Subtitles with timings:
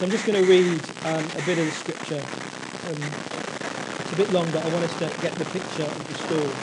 [0.00, 2.24] So I'm just going to read um, a bit of the scripture.
[2.88, 2.96] Um,
[4.00, 6.56] it's a bit long, but I want us to get the picture of the story.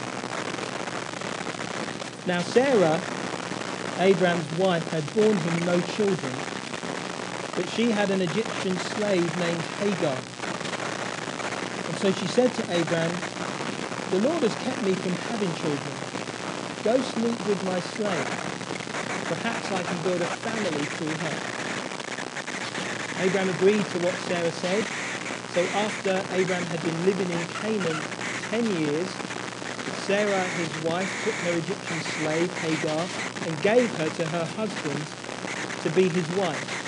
[2.25, 2.99] Now, Sarah,
[4.01, 6.33] Abraham's wife, had borne him no children,
[7.53, 10.17] but she had an Egyptian slave named Hagar.
[11.85, 13.13] And so she said to Abraham,
[14.09, 15.93] The Lord has kept me from having children.
[16.81, 18.25] Go sleep with my slave.
[19.29, 21.56] Perhaps I can build a family through her.
[23.17, 24.91] Abraham agreed to what Sarah said.
[25.45, 28.07] So after Abraham had been living in Canaan
[28.37, 29.23] ten years,
[29.89, 35.15] Sarah, his wife, took her Egyptian slave, Hagar, and gave her to her husband
[35.79, 36.81] to be his wife.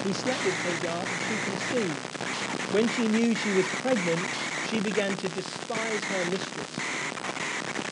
[0.00, 2.18] He slept with Hagar and she conceived.
[2.70, 6.88] When she knew she was pregnant, she began to despise her mistress.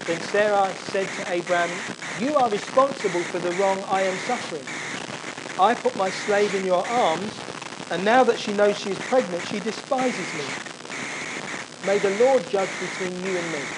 [0.07, 4.75] Then Sarah said to Abraham, You are responsible for the wrong I am suffering.
[5.59, 7.45] I put my slave in your arms,
[7.91, 10.57] and now that she knows she is pregnant, she despises me.
[11.83, 13.71] May the Lord judge between you and me.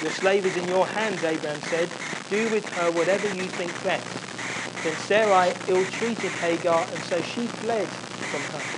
[0.00, 1.96] Your slave is in your hands, Abraham said.
[2.28, 4.36] Do with her whatever you think best.
[4.82, 8.68] Then Sarai ill-treated Hagar, and so she fled from her.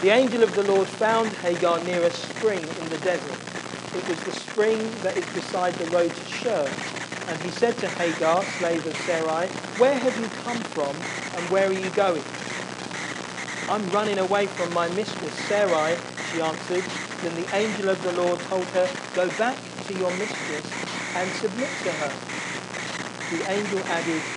[0.00, 3.52] The angel of the Lord found Hagar near a spring in the desert.
[3.92, 6.78] It was the spring that is beside the road to Shur,
[7.26, 11.68] and he said to Hagar, slave of Sarai, Where have you come from and where
[11.68, 12.36] are you going?
[13.68, 16.90] I'm running away from my mistress Sarai, she answered.
[17.20, 20.78] Then the angel of the Lord told her, Go back to your mistress
[21.14, 22.22] and submit to her.
[23.28, 24.30] The angel added,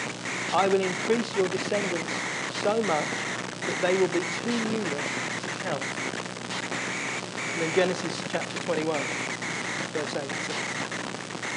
[0.52, 3.30] I will increase your descendants so much
[3.66, 6.00] that they will be too numerous to count.
[7.54, 9.12] And in Genesis chapter 21,
[9.94, 10.34] verse 8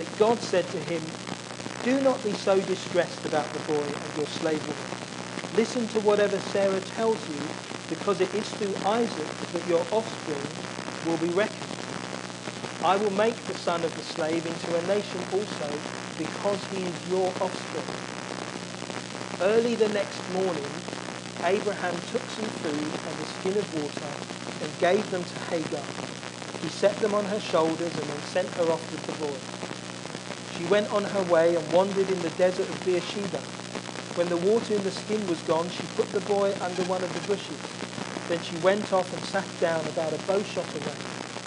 [0.00, 1.12] But God said to him,
[1.82, 4.86] Do not be so distressed about the boy and your slave woman.
[5.52, 7.52] Listen to whatever Sarah tells you,
[7.86, 10.56] because it is through Isaac that your offspring
[11.02, 11.84] will be reckoned.
[12.82, 15.82] I will make the son of the slave into a nation also,
[16.16, 17.90] because he is your offspring.
[19.38, 20.82] Early the next morning,
[21.44, 24.14] Abraham took some food and a skin of water
[24.62, 25.84] and gave them to Hagar.
[26.62, 29.40] He set them on her shoulders and then sent her off with the boy.
[30.60, 33.40] She went on her way and wandered in the desert of Beersheba.
[34.12, 37.14] When the water in the skin was gone, she put the boy under one of
[37.14, 37.78] the bushes.
[38.28, 40.98] Then she went off and sat down about a bowshot away,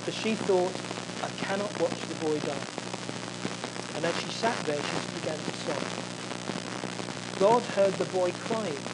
[0.02, 0.82] for she thought,
[1.22, 2.72] I cannot watch the boy die.
[3.96, 5.84] And as she sat there, she began to sob.
[7.38, 8.88] God heard the boy crying,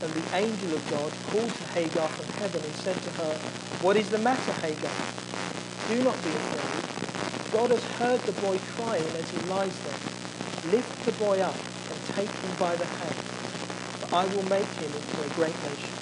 [0.00, 3.42] and the angel of God called to Hagar from heaven and said to her,
[3.80, 4.96] What is the matter, Hagar?
[5.84, 6.81] Do not be afraid.
[7.52, 10.02] God has heard the boy crying as he lies there.
[10.62, 13.36] Lift the boy up and take him by the hand,
[13.98, 15.98] for I will make him into a great nation.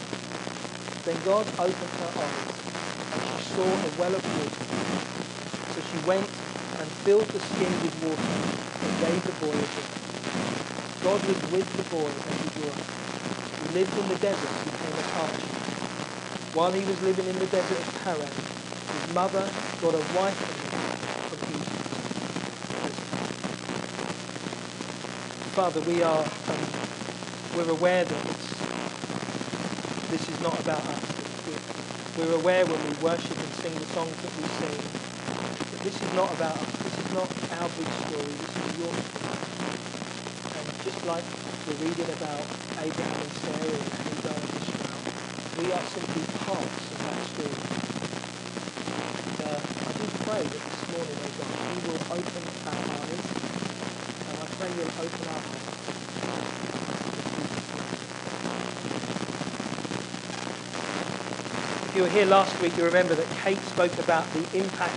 [1.05, 2.65] Then God opened her eyes,
[3.11, 4.69] and she saw a well of water.
[5.67, 6.45] So she went
[6.79, 8.43] and filled the skin with water
[8.81, 9.95] and gave the boy a drink.
[11.01, 12.87] God was with the boy as he grew up.
[13.59, 15.61] He lived in the desert and became a parched.
[16.53, 18.47] While he was living in the desert of Paran,
[18.91, 20.50] his mother got a wife
[25.61, 26.65] Father, we are um,
[27.53, 28.25] we're aware that
[30.09, 31.05] this is not about us.
[32.17, 34.81] We're aware when we worship and sing the songs that we sing
[35.61, 36.73] that this is not about us.
[36.81, 37.29] This is not
[37.61, 38.33] our big story.
[38.41, 39.77] This is your story.
[40.49, 41.29] And just like
[41.69, 42.41] we're reading about
[42.81, 45.01] Abraham and Sarah and Hagar and Ishmael,
[45.61, 47.61] we are simply parts of that story.
[49.29, 53.40] And, uh, I do pray that this morning, oh God, you will open our eyes
[54.63, 55.41] open our.
[61.89, 64.95] If you were here last week, you remember that Kate spoke about the impact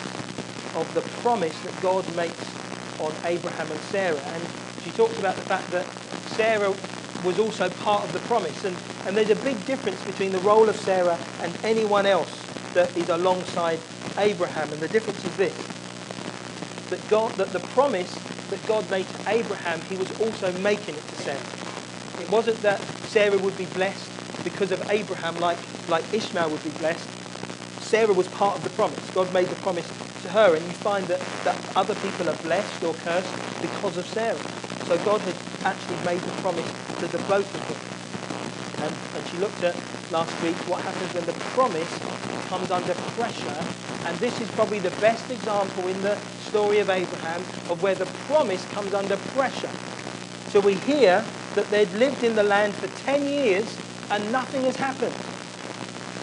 [0.75, 2.60] of the promise that God makes
[3.00, 4.19] on Abraham and Sarah.
[4.33, 4.44] And
[4.83, 5.88] she talks about the fact that
[6.25, 6.75] Sarah
[7.21, 8.65] was also part of the promise.
[8.65, 12.92] And, and there's a big difference between the role of Sarah and anyone else that
[12.98, 13.80] is alongside
[14.18, 14.74] Abraham.
[14.74, 15.69] And the difference is this
[16.89, 21.07] that God, that the promise that God made to Abraham, he was also making it
[21.09, 21.49] to Sarah.
[22.17, 26.71] It wasn't that Sarah would be blessed because of Abraham, like, like Ishmael would be
[26.71, 27.17] blessed.
[27.79, 29.09] Sarah was part of the promise.
[29.11, 32.83] God made the promise to her, and you find that, that other people are blessed
[32.83, 34.47] or cursed because of Sarah.
[34.81, 37.81] So God had actually made the promise to the both of them.
[38.79, 42.03] And, and she looked at last week what happens when the promise
[42.43, 43.69] comes under pressure.
[44.03, 46.21] And this is probably the best example in the
[46.53, 49.71] story of Abraham of where the promise comes under pressure.
[50.50, 53.65] So we hear that they'd lived in the land for 10 years
[54.11, 55.15] and nothing has happened.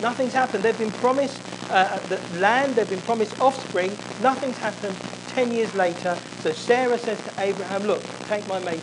[0.01, 0.63] Nothing's happened.
[0.63, 1.37] They've been promised
[1.69, 3.91] uh, the land, they've been promised offspring.
[4.23, 4.95] Nothing's happened.
[5.35, 8.61] 10 years later, so Sarah says to Abraham, Look, take my.
[8.61, 8.81] He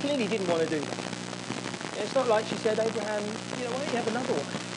[0.00, 0.98] clearly didn't want to do that.
[2.02, 3.22] It's not like she said, Abraham,
[3.58, 4.73] you know, why don't you have another one?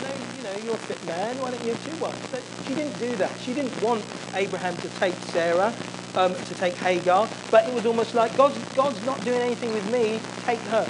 [0.00, 2.16] Know, you know, you're a fit man, why don't you do wives?
[2.30, 3.38] But she didn't do that.
[3.38, 4.04] She didn't want
[4.34, 5.74] Abraham to take Sarah,
[6.16, 9.84] um, to take Hagar, but it was almost like, God's, God's not doing anything with
[9.86, 10.88] me, take her.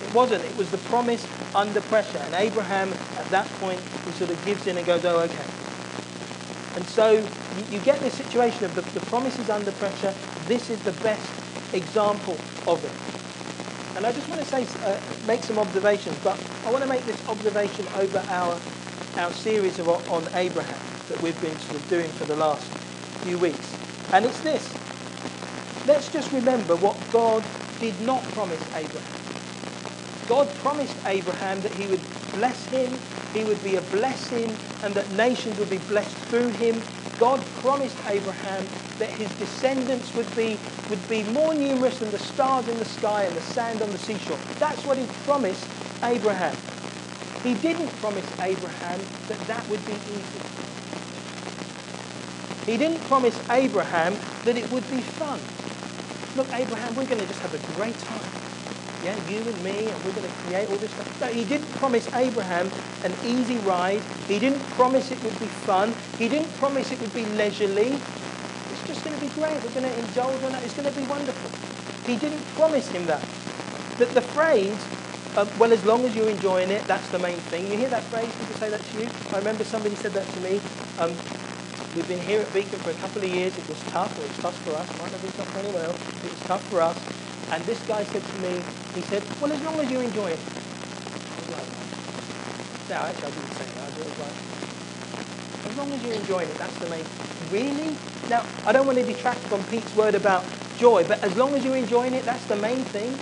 [0.00, 0.44] It wasn't.
[0.44, 2.18] It was the promise under pressure.
[2.18, 5.46] And Abraham, at that point, he sort of gives in and goes, oh, okay.
[6.76, 10.14] And so you, you get this situation of the, the promise is under pressure.
[10.48, 11.26] This is the best
[11.74, 12.36] example
[12.66, 13.19] of it.
[14.00, 17.04] And I just want to say, uh, make some observations, but I want to make
[17.04, 18.58] this observation over our,
[19.18, 20.78] our series of, on Abraham
[21.10, 22.66] that we've been sort of doing for the last
[23.24, 23.76] few weeks.
[24.14, 24.74] And it's this.
[25.86, 27.44] Let's just remember what God
[27.78, 29.19] did not promise Abraham.
[30.30, 33.00] God promised Abraham that he would bless him,
[33.32, 36.84] he would be a blessing, and that nations would be blessed through him.
[37.18, 38.68] God promised Abraham
[38.98, 43.24] that his descendants would be, would be more numerous than the stars in the sky
[43.24, 44.38] and the sand on the seashore.
[44.60, 45.68] That's what he promised
[46.04, 46.58] Abraham.
[47.42, 50.42] He didn't promise Abraham that that would be easy.
[52.66, 55.42] He didn't promise Abraham that it would be fun.
[56.36, 58.39] Look, Abraham, we're going to just have a great time.
[59.02, 61.20] Yeah, you and me, and we're going to create all this stuff.
[61.20, 62.70] No, he didn't promise Abraham
[63.02, 64.02] an easy ride.
[64.28, 65.94] He didn't promise it would be fun.
[66.18, 67.92] He didn't promise it would be leisurely.
[68.70, 69.62] It's just going to be great.
[69.64, 70.62] We're going to indulge on that.
[70.64, 71.50] It's going to be wonderful.
[72.06, 73.24] He didn't promise him that.
[73.98, 74.76] That the phrase,
[75.36, 77.70] uh, well, as long as you're enjoying it, that's the main thing.
[77.70, 78.28] You hear that phrase?
[78.38, 79.08] People say that to you?
[79.32, 80.60] I remember somebody said that to me.
[80.98, 81.12] Um,
[81.96, 83.56] we've been here at Beacon for a couple of years.
[83.56, 84.12] It was tough.
[84.18, 84.88] It was tough for us.
[85.00, 86.00] Might not be tough for anyone else.
[86.24, 87.29] It was tough for us.
[87.52, 88.62] And this guy said to me,
[88.94, 90.38] he said, well, as long as you enjoy it.
[90.38, 91.68] I was like,
[92.88, 93.92] no, actually, I didn't say that.
[93.92, 97.04] I was like, as long as you're enjoying it, that's the main.
[97.04, 97.52] Thing.
[97.52, 97.96] Really?
[98.28, 100.44] Now, I don't want to detract from Pete's word about
[100.78, 103.18] joy, but as long as you're enjoying it, that's the main thing.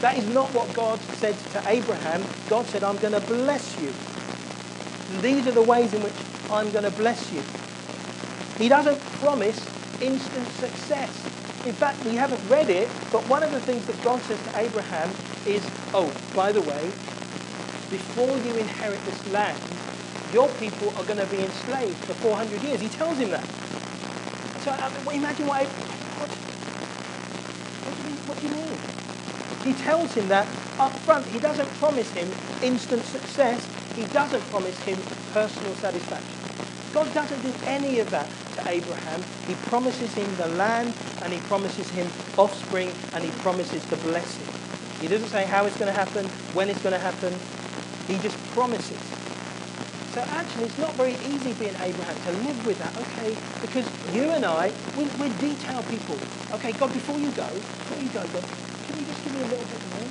[0.00, 2.24] That is not what God said to Abraham.
[2.48, 3.92] God said, I'm going to bless you.
[5.20, 6.14] These are the ways in which
[6.50, 7.42] I'm going to bless you.
[8.56, 9.58] He doesn't promise
[10.00, 11.37] instant success.
[11.66, 14.58] In fact, we haven't read it, but one of the things that God says to
[14.58, 15.10] Abraham
[15.46, 15.62] is,
[15.92, 16.84] oh, by the way,
[17.90, 19.58] before you inherit this land,
[20.32, 22.80] your people are going to be enslaved for 400 years.
[22.80, 23.44] He tells him that.
[24.62, 26.30] So I mean, imagine what, what,
[27.86, 28.78] what, do you, what do you mean?
[29.64, 30.46] He tells him that
[30.78, 31.26] up front.
[31.26, 32.28] He doesn't promise him
[32.62, 33.66] instant success.
[33.96, 34.98] He doesn't promise him
[35.32, 36.38] personal satisfaction.
[36.98, 39.22] God doesn't do any of that to Abraham.
[39.46, 40.92] He promises him the land
[41.22, 44.48] and he promises him offspring and he promises to bless him.
[45.00, 46.26] He doesn't say how it's going to happen,
[46.58, 47.32] when it's going to happen.
[48.08, 48.98] He just promises.
[50.10, 53.36] So actually, it's not very easy being Abraham to live with that, okay?
[53.62, 56.18] Because you and I, we're, we're detail people.
[56.50, 58.42] Okay, God, before you go, before you go, God,
[58.90, 60.10] can you just give me a little bit more?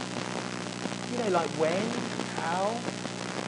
[1.12, 1.84] You know, like when,
[2.39, 2.79] how,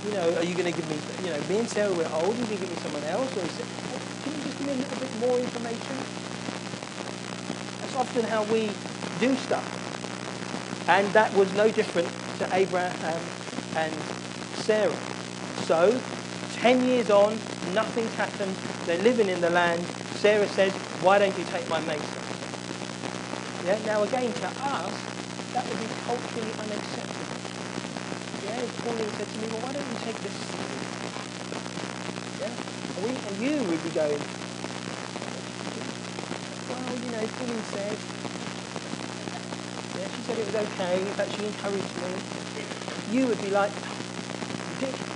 [0.05, 2.35] you know, are you going to give me, you know, me and Sarah, we're old,
[2.35, 3.35] are you going to give me someone else?
[3.35, 3.65] Or is it,
[4.23, 5.97] can you just give me a little bit more information?
[7.81, 8.69] That's often how we
[9.19, 9.65] do stuff.
[10.87, 12.07] And that was no different
[12.39, 13.21] to Abraham
[13.75, 13.93] and
[14.55, 14.95] Sarah.
[15.67, 15.99] So,
[16.53, 17.37] 10 years on,
[17.73, 18.55] nothing's happened.
[18.85, 19.85] They're living in the land.
[20.15, 22.25] Sarah says, why don't you take my maidservant?
[23.65, 24.93] Yeah, now again, to us,
[25.53, 27.38] that would be culturally unacceptable.
[28.79, 30.55] If Pauline said to me, well, why don't you take this
[32.39, 32.47] Yeah?
[32.95, 34.23] And, we, and you would be going,
[36.69, 37.97] well, you know, Pauline said,
[39.97, 42.23] yeah, she said it was okay, in fact, she encouraged me.
[43.05, 43.73] You would be like,
[44.69, 45.11] ridiculous.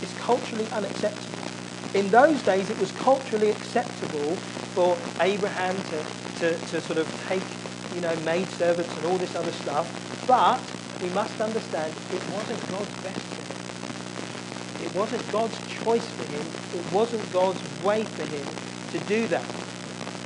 [0.00, 1.52] It's culturally unacceptable.
[1.94, 7.60] In those days, it was culturally acceptable for Abraham to, to, to sort of take,
[7.88, 9.92] you know, maidservants and all this other stuff,
[10.26, 10.73] but
[11.04, 14.86] we must understand it wasn't God's best for him.
[14.88, 16.46] It wasn't God's choice for him.
[16.80, 18.46] It wasn't God's way for him
[18.92, 19.44] to do that.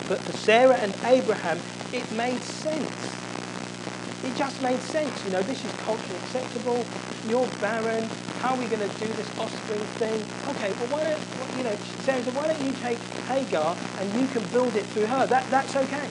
[0.09, 1.59] But for Sarah and Abraham,
[1.93, 3.13] it made sense.
[4.23, 5.25] it just made sense.
[5.25, 6.85] You know, this is culturally acceptable.
[7.27, 8.05] You're barren.
[8.39, 10.23] How are we going to do this offspring thing?
[10.55, 11.75] Okay, well, why don't, you know,
[12.07, 15.27] Sarah said, why don't you take Hagar and you can build it through her?
[15.27, 16.07] That, that's okay.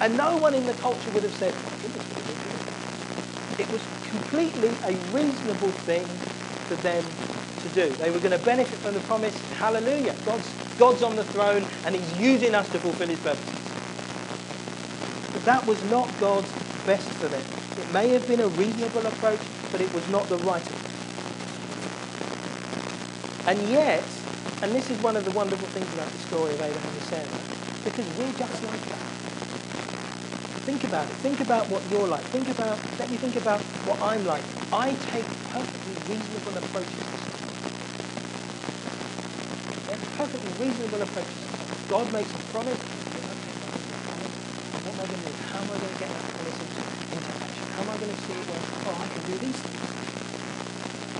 [0.00, 1.52] And no one in the culture would have said,
[3.58, 6.22] it was completely a reasonable thing
[6.64, 7.18] for them
[7.58, 7.96] to do.
[7.96, 9.44] They were going to benefit from the promise.
[9.50, 10.18] Hallelujah.
[10.24, 13.76] God's, God's on the throne and he's using us to fulfill his purposes.
[15.32, 17.54] But that was not God's best for them.
[17.76, 21.20] It may have been a reasonable approach, but it was not the right approach.
[23.46, 24.26] And yet,
[24.62, 27.44] and this is one of the wonderful things about the story of Abraham and Sarah,
[27.84, 29.27] because we're just like that.
[30.68, 31.16] Think about it.
[31.24, 32.20] Think about what you're like.
[32.28, 33.58] Think about, let me think about
[33.88, 34.44] what I'm like.
[34.70, 37.08] I take perfectly reasonable approaches.
[39.88, 41.40] Yeah, perfectly reasonable approaches.
[41.88, 42.76] God makes a promise.
[44.84, 45.32] What am I going to do?
[45.48, 46.84] How am I going to get that promise into,
[47.48, 47.64] action?
[47.72, 48.60] How am I going to see it where,
[48.92, 49.88] oh, I can do these things?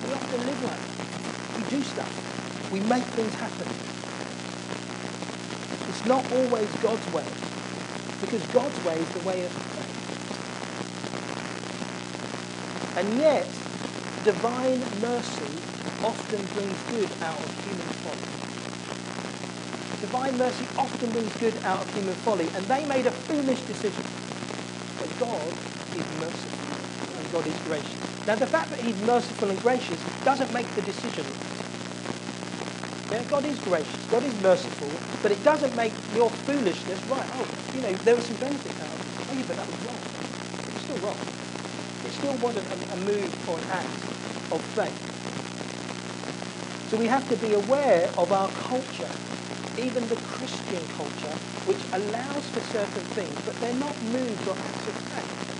[0.04, 1.56] We have to live like that.
[1.56, 2.12] We do stuff.
[2.70, 3.66] We make things happen.
[5.88, 7.47] It's not always God's way.
[8.28, 10.18] Because God's way is the way of faith.
[12.98, 13.46] And yet,
[14.22, 15.48] divine mercy
[16.04, 18.28] often brings good out of human folly.
[20.02, 22.50] Divine mercy often brings good out of human folly.
[22.54, 24.04] And they made a foolish decision.
[24.98, 25.48] But God
[25.96, 26.68] is merciful
[27.16, 28.26] and God is gracious.
[28.26, 31.24] Now, the fact that he's merciful and gracious doesn't make the decision
[33.10, 37.28] yeah, God is gracious, God is merciful, but it doesn't make your foolishness right.
[37.30, 39.14] Oh, you know, there was some benefit out of it.
[39.28, 40.08] Oh, yeah, but that was wrong.
[40.66, 41.28] It was still wrong.
[42.02, 44.08] It still wasn't a, a move or an act
[44.52, 45.20] of faith.
[46.84, 49.20] So we have to be aware of our culture,
[49.76, 54.86] even the Christian culture, which allows for certain things, but they're not moves or acts
[54.88, 55.52] of faith.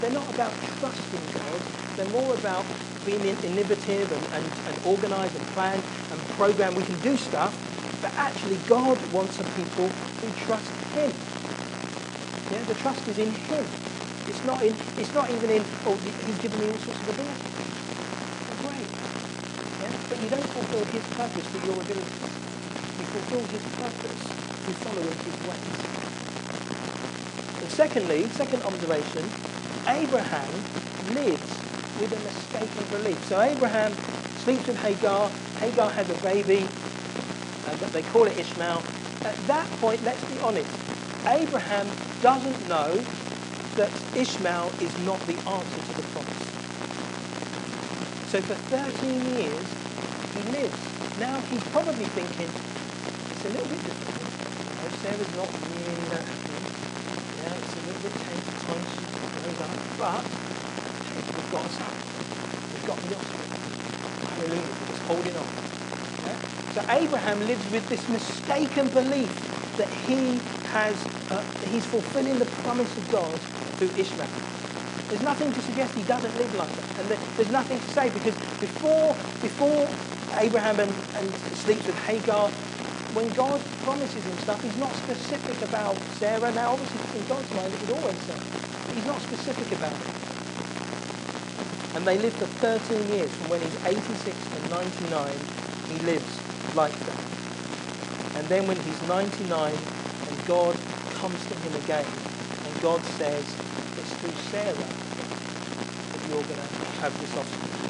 [0.00, 1.66] They're not about trusting God.
[1.96, 2.72] They're more about
[3.04, 6.74] being innovative and, and, and organized and planned and program.
[6.74, 7.52] We can do stuff,
[8.00, 11.12] but actually God wants a people who trust Him.
[12.48, 13.60] Yeah, the trust is in Him.
[14.24, 14.72] It's not in.
[14.96, 15.60] It's not even in.
[15.84, 17.60] Oh, He's given me all sorts of abilities.
[18.64, 18.88] Great.
[19.84, 22.32] Yeah, but you don't fulfil His purpose with your abilities.
[22.32, 24.20] You fulfil His purpose
[24.64, 25.76] through following His ways.
[27.60, 29.28] And secondly, second observation,
[29.92, 30.52] Abraham
[31.12, 31.52] lives
[32.00, 33.20] with a mistaken belief.
[33.28, 33.92] So Abraham
[34.40, 35.28] sleeps with Hagar.
[35.60, 36.66] Hagar has a baby.
[37.66, 38.82] Uh, they call it Ishmael.
[39.24, 40.70] At that point, let's be honest,
[41.26, 41.86] Abraham
[42.22, 42.96] doesn't know
[43.76, 46.50] that Ishmael is not the answer to the promise.
[48.32, 49.66] So for 13 years,
[50.32, 50.78] he lives.
[51.20, 54.24] Now he's probably thinking, it's a little bit difficult.
[54.80, 56.56] You Sarah's not really that happy.
[57.44, 58.88] Yeah, it's a little bit tense at.
[58.88, 59.04] She
[60.00, 60.24] up.
[60.24, 60.24] But
[61.28, 61.92] We've got a son.
[62.72, 63.89] We've got the offspring.
[64.56, 65.46] Just holding on.
[66.26, 66.38] Yeah?
[66.74, 69.30] So Abraham lives with this mistaken belief
[69.76, 70.40] that he
[70.72, 70.94] has,
[71.30, 73.38] uh, he's fulfilling the promise of God
[73.78, 74.28] through Ishmael.
[75.08, 76.98] There's nothing to suggest he doesn't live like that.
[77.00, 79.88] And there's nothing to say because before, before
[80.38, 81.34] Abraham and, and
[81.66, 82.48] sleeps with Hagar,
[83.14, 86.52] when God promises him stuff, he's not specific about Sarah.
[86.52, 88.94] Now, obviously, in God's mind, it was always Sarah.
[88.94, 90.29] He's not specific about it.
[91.94, 93.34] And they live for 13 years.
[93.34, 95.48] From when he's 86 to 99,
[95.82, 97.48] he lives like that.
[98.34, 99.90] And then when he's 99
[100.26, 100.82] and God
[101.12, 102.22] comes to him again,
[102.64, 103.58] and God says,
[103.96, 104.96] it's through Sarah
[106.12, 107.80] that you're going to have this offspring.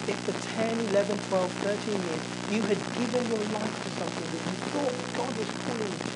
[0.06, 4.44] if for 10, 11, 12, 13 years you had given your life to something that
[4.46, 6.12] you thought God was calling you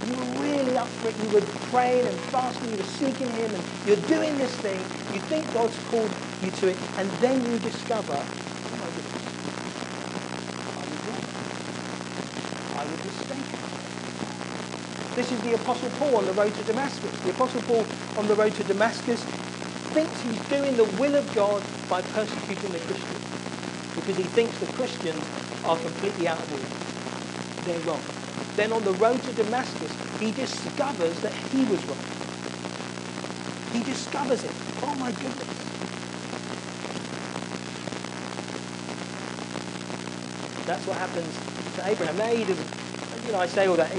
[0.00, 3.54] you were really up for it, you were praying and fasting, you were seeking him,
[3.54, 7.58] and you're doing this thing, you think God's called you to it, and then you
[7.58, 8.28] discover,
[8.70, 9.36] oh my goodness,
[10.76, 11.30] I was wrong.
[12.74, 13.60] I was mistaken.
[15.14, 17.20] This is the Apostle Paul on the road to Damascus.
[17.22, 19.28] The Apostle Paul on the road to Damascus
[19.94, 23.38] thinks he's doing the will of God by persecuting the Christians
[23.94, 25.30] because he thinks the Christians
[25.64, 26.78] are completely out of order.
[27.62, 28.10] They're wrong.
[28.56, 31.98] Then on the road to Damascus, he discovers that he was wrong.
[33.72, 34.50] He discovers it.
[34.82, 35.48] Oh my goodness.
[40.66, 41.34] That's what happens
[41.76, 42.16] to Abraham.
[42.18, 42.66] Now he doesn't,
[43.26, 43.90] you know, I say all that.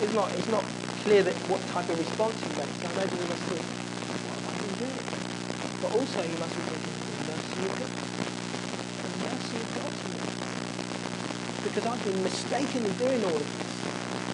[0.00, 0.64] it's, not, it's not
[1.02, 2.84] clear that what type of response he makes.
[2.84, 3.60] I imagine he must think,
[4.24, 5.04] what have I doing?
[5.82, 6.94] But also he must be thinking,
[7.26, 7.90] the mercy of God.
[9.02, 10.20] The mercy of God to me.
[11.64, 13.67] Because I've been mistakenly doing all of this.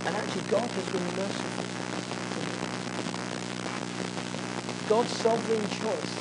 [0.06, 1.64] And actually, God has been merciful.
[4.88, 6.14] God's sovereign choice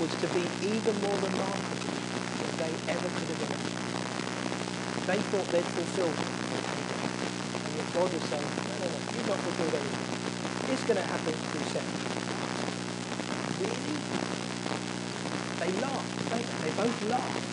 [0.00, 1.92] was to be even more remarkable
[2.40, 3.76] than they ever could have imagined.
[5.06, 6.32] They thought they'd fulfilled it.
[7.68, 10.72] And yet God was saying, no, no, no, you've not fulfilled anything.
[10.72, 11.92] It's going to happen through Seth.
[13.60, 13.96] Really?
[15.60, 16.42] They laughed, they?
[16.64, 17.44] They both laughed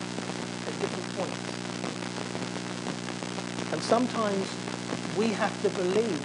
[0.66, 1.44] at different points.
[3.72, 4.48] And sometimes
[5.16, 6.20] we have to believe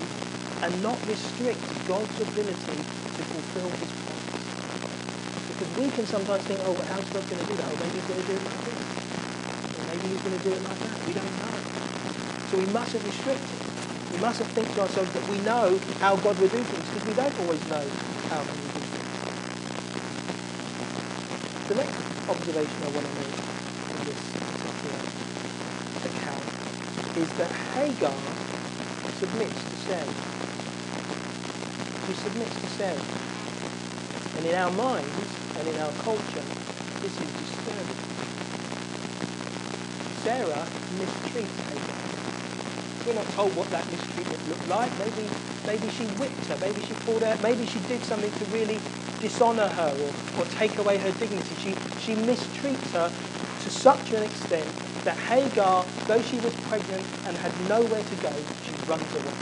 [0.62, 2.78] and not restrict God's ability
[3.18, 4.46] to fulfill his promise.
[5.48, 7.70] Because we can sometimes think, oh, well, how's God going to do oh, that?
[7.74, 8.82] Or maybe he's going to do it like this.
[9.74, 10.98] Or maybe he's going to do it like that.
[11.08, 11.56] We don't know.
[12.52, 13.66] So we mustn't restrict it.
[14.14, 17.14] We mustn't think to ourselves that we know how God will do things because we
[17.14, 17.84] don't always know
[18.30, 19.16] how he will do things.
[21.68, 22.00] The next
[22.30, 23.36] observation I want to make
[23.92, 24.22] in this
[26.06, 26.46] account
[27.18, 28.14] is that Hagar
[29.26, 30.16] submits to Sarah.
[32.06, 33.02] She submits to Sarah.
[34.38, 36.46] And in our minds and in our culture,
[37.02, 38.06] this is disturbing.
[40.12, 40.68] Sarah
[41.02, 41.98] mistreats Hagar.
[43.04, 44.92] We're not told what that mistreatment looked like.
[45.00, 45.28] Maybe,
[45.66, 46.58] maybe she whipped her.
[46.58, 47.36] Maybe she pulled her.
[47.42, 48.80] Maybe she did something to really
[49.20, 49.90] dishonor her
[50.38, 51.56] or, or take away her dignity.
[51.56, 53.12] She, she mistreats her
[53.64, 54.70] to such an extent
[55.04, 59.34] that Hagar, though she was pregnant and had nowhere to go, she runs away.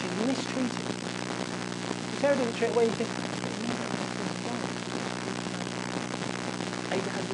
[0.00, 0.86] She's mistreated.
[2.20, 3.10] Sarah didn't straight away think,
[6.92, 7.24] Abraham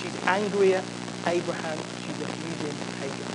[0.00, 0.84] She's angry at
[1.26, 1.78] Abraham.
[2.04, 3.32] She's abusing Hagar.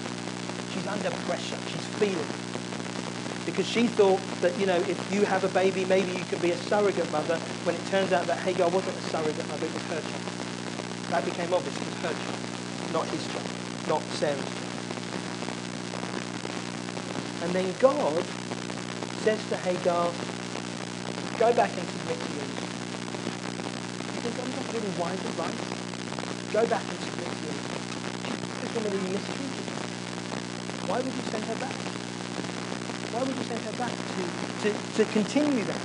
[0.74, 1.58] She's under pressure.
[1.68, 2.53] She's feeling.
[3.54, 6.50] Because she thought that, you know, if you have a baby, maybe you can be
[6.50, 9.84] a surrogate mother, when it turns out that Hagar wasn't a surrogate mother, it was
[9.84, 10.34] her child.
[11.12, 11.80] That became obvious.
[11.80, 12.42] It was her child,
[12.90, 13.52] not his child,
[13.86, 14.74] not Sarah's child.
[17.44, 18.26] And then God
[19.14, 20.16] says to Hagar,
[21.38, 22.46] go back and submit to your.
[24.16, 25.54] You think I'm not really wise right?
[26.52, 27.84] Go back and submit to leader.
[28.60, 29.68] She's going to be mistreated.
[30.88, 31.83] Why would you send her back?
[33.14, 35.78] Why would you send her back to, to, to continue that?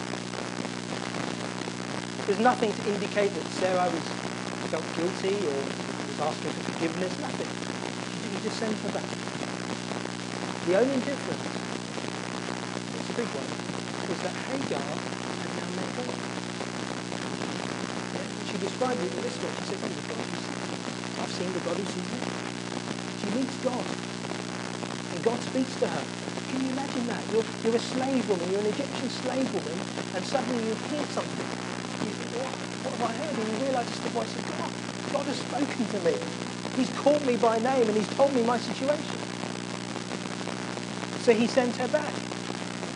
[2.27, 4.03] There's nothing to indicate that Sarah was
[4.71, 5.53] felt guilty or
[6.09, 7.12] was asking for forgiveness.
[7.21, 7.49] Nothing.
[8.33, 9.05] You just send her back.
[10.67, 11.45] The only difference,
[12.97, 13.45] it's a big one,
[14.11, 14.81] is that Hagar
[15.43, 16.14] had now met God.
[18.47, 19.51] She described it in this way.
[19.61, 21.23] She said, "Oh, the God who.
[21.23, 22.21] I've seen the God who sees me.
[23.21, 23.85] She meets God.
[25.14, 26.28] And God speaks to her.
[26.48, 27.22] Can you imagine that?
[27.32, 29.78] You're, you're a slave woman, you're an Egyptian slave woman,
[30.14, 31.48] and suddenly you hear something.
[32.04, 32.52] You think, what,
[32.84, 33.38] what have I heard?
[33.38, 34.70] And you realise it's the voice of God.
[35.12, 36.16] God has spoken to me.
[36.76, 39.18] He's called me by name and he's told me my situation.
[41.20, 42.14] So he sent her back.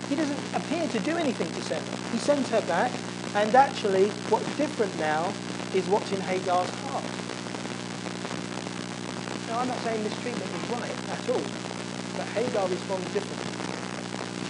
[0.08, 1.82] He doesn't appear to do anything to Sarah.
[2.12, 2.92] He sent her back,
[3.34, 5.32] and actually, what's different now
[5.74, 7.04] is what's in Hagar's heart.
[9.48, 11.42] Now, I'm not saying this treatment is right at all,
[12.16, 13.41] but Hagar responds differently.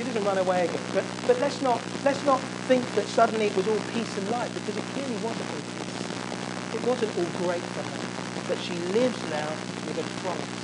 [0.03, 0.83] She doesn't run away again.
[0.93, 4.53] But, but let's, not, let's not think that suddenly it was all peace and light,
[4.53, 6.75] because it clearly wasn't all peace.
[6.75, 8.03] It wasn't all great for her.
[8.51, 9.47] But she lives now
[9.87, 10.59] with a promise.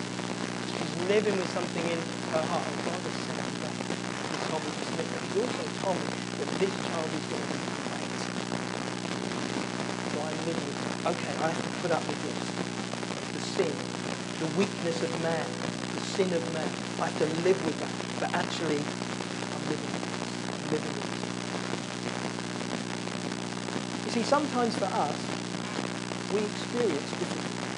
[0.74, 2.02] She's living with something in
[2.34, 2.66] her heart.
[2.66, 3.78] And God has sent her back.
[3.78, 5.06] Me to but
[5.38, 6.10] also told me
[6.42, 8.18] that this child is going to be great.
[10.02, 11.06] So I live with it.
[11.14, 12.42] Okay, I have to put up with this.
[13.38, 13.74] The sin,
[14.42, 15.46] the weakness of man,
[15.94, 16.66] the sin of man.
[16.98, 17.94] I have to live with that.
[18.18, 18.82] But actually,
[19.68, 19.94] living.
[20.70, 20.92] Living.
[24.04, 25.34] You see, sometimes for us,
[26.28, 27.68] we experience difficulty.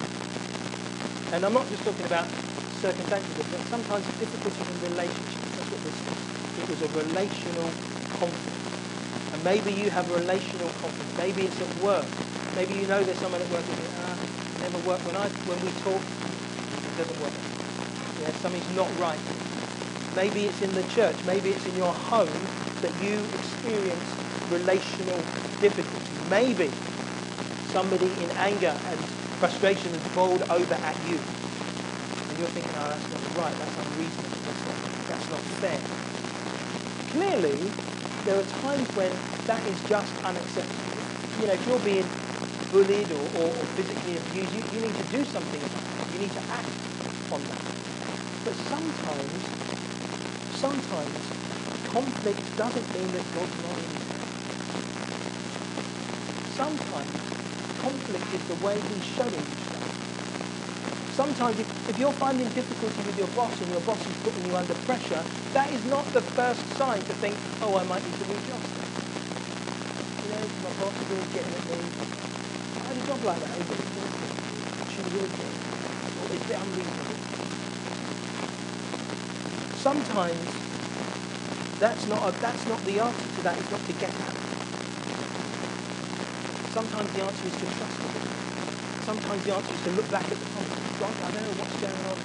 [1.33, 2.29] And I'm not just talking about
[2.71, 5.55] circumstances, but sometimes difficulty in relationships.
[5.57, 6.31] That's what this is.
[6.57, 7.81] It was a relational
[8.13, 8.79] conflict.
[9.33, 11.11] And maybe you have a relational conflict.
[11.17, 12.07] Maybe it's at work.
[12.55, 14.17] Maybe you know there's someone at work who thinks, ah,
[14.61, 15.05] never work.
[15.05, 16.03] When I when we talk,
[16.85, 17.33] it doesn't work.
[18.21, 19.21] Yeah, something's not right.
[20.13, 21.25] Maybe it's in the church.
[21.25, 26.21] Maybe it's in your home that you experience relational difficulty.
[26.21, 26.85] Maybe
[27.63, 31.29] somebody in anger and frustration has boiled over at you.
[32.29, 35.91] And you're thinking, oh, that's not right, that's unreasonable, that's not, that's not fair.
[37.07, 37.79] Clearly,
[38.25, 41.09] there are times when that is just unacceptable.
[41.37, 42.15] You know, if you're being
[42.71, 46.11] bullied or, or, or physically abused, you, you need to do something about that.
[46.11, 46.91] You need to act
[47.31, 47.67] on that.
[48.45, 49.55] But sometimes,
[50.61, 51.35] sometimes
[51.87, 54.05] conflict doesn't mean that God's not in.
[56.45, 57.35] Sometimes
[57.77, 59.93] conflict is the way he's showing stuff.
[61.09, 64.57] Sometimes if, if you're finding difficulty with your boss and your boss is putting you
[64.57, 68.27] under pressure, that is not the first sign to think, oh, I might need to
[68.27, 68.83] readjust.
[70.23, 71.95] You know, my boss is getting at me.
[72.81, 73.53] I had a job like that.
[74.87, 75.61] She was always getting
[76.35, 77.30] it's a bit unreasonable.
[79.81, 80.65] Sometimes
[81.79, 83.59] that's not, a, that's not the answer to that.
[83.59, 84.37] It's not to get at.
[86.67, 88.17] Sometimes the answer is to trust Him.
[88.99, 90.81] Sometimes the answer is to look back at the past.
[90.97, 92.21] God, I don't know what's going on.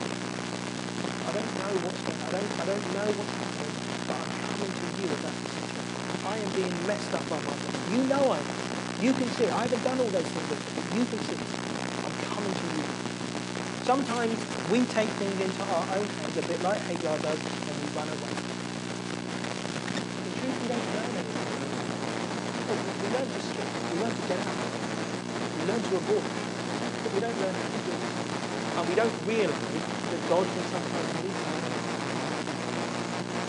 [1.23, 2.27] I don't know what's going on.
[2.27, 5.93] I don't, I don't know what's happening, but I'm coming to you about the situation.
[6.23, 7.75] I am being messed up by my God.
[7.83, 8.59] You know I am.
[8.97, 9.51] You can see it.
[9.53, 10.51] I haven't done all those things,
[10.89, 11.55] you can see it.
[12.03, 12.89] I'm coming to you.
[13.85, 14.33] Sometimes
[14.73, 18.09] we take things into our own hands, a bit like Hagar does, and we run
[18.09, 18.33] away.
[20.25, 21.53] In truth, we don't learn anything.
[22.65, 23.69] We learn to skip.
[23.93, 24.57] We learn to get out.
[24.57, 26.25] We learn to avoid.
[26.25, 28.09] But we don't learn how to do it.
[28.73, 31.61] And we don't realise that God can sometimes lead us.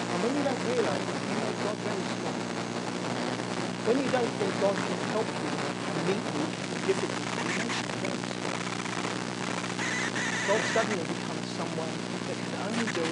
[0.04, 2.36] And when you don't realise that, you know God very small.
[3.88, 5.48] When you don't think God can help you
[6.12, 6.20] meet
[6.86, 7.85] you know
[10.46, 10.58] God.
[10.58, 11.88] God suddenly becomes someone
[12.28, 13.02] that can only do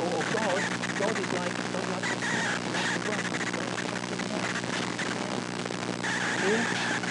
[0.00, 0.62] or, God,
[1.00, 2.18] God is like, God like a
[2.74, 3.38] like a brother.
[6.40, 6.64] Here,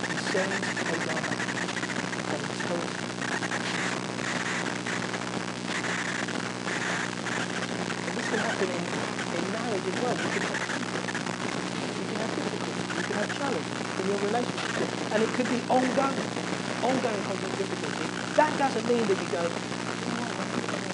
[0.10, 2.82] he sends Hagar and he tells her.
[8.08, 8.84] And this can happen in,
[9.38, 10.16] in marriage as well.
[10.16, 11.08] You can have conflict.
[12.00, 12.84] You can have difficulty.
[12.98, 15.09] You can have challenge in your relationship.
[15.20, 16.38] And it could be ongoing.
[16.82, 18.14] Ongoing conflict difficulty.
[18.38, 19.54] That doesn't mean that you go,
[20.06, 20.86] "Oh, I think I'm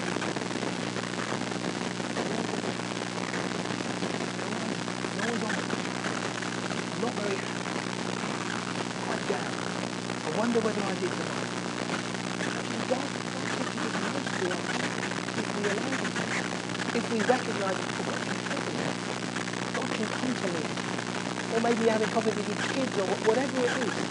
[5.14, 5.68] no one's on it.
[6.92, 7.42] I'm not very
[8.98, 9.62] quite down.
[10.24, 11.52] I wonder whether I did the right.
[16.94, 17.88] If we recognise it,
[18.72, 18.96] me.
[19.74, 20.08] God can
[20.50, 20.72] me.
[21.50, 24.05] Or maybe having conflict with your kids or wh- whatever it is.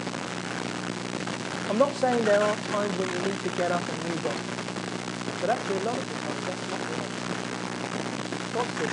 [1.76, 4.40] I'm not saying there aren't times when you need to get up and move on.
[5.42, 7.36] But actually, a lot of the time, that's not the answer.
[8.54, 8.90] God says,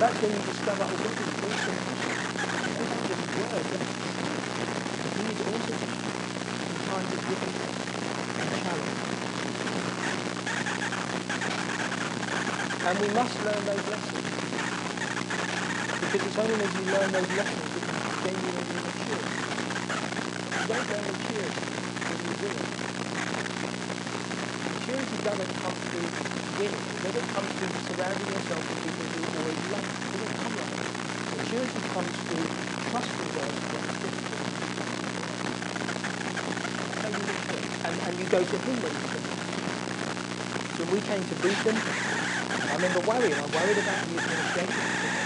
[0.00, 1.72] That's when you discover oh, God is also
[2.64, 3.80] It's not just word.
[5.16, 5.40] He is
[6.70, 7.84] in times of difficulty
[8.40, 9.02] and challenge.
[12.86, 14.43] And we must learn those lessons.
[16.14, 19.32] Because it's only as you learn those lessons that you genuinely mature.
[20.56, 22.70] You don't learn maturity when you it.
[24.70, 26.14] Maturity doesn't come through
[26.48, 26.90] winning.
[26.92, 30.04] It doesn't come through surrounding yourself with people who always love you.
[30.06, 30.90] It doesn't come like that.
[31.32, 33.34] Maturity comes through trusting
[33.70, 34.46] when it's difficult.
[36.86, 37.64] That's how you mature.
[37.84, 39.00] And, and you go to Him when.
[40.72, 41.84] So when we came to Beacon,
[42.68, 43.40] I remember worrying.
[43.40, 44.16] I worried about the
[44.60, 45.23] administration.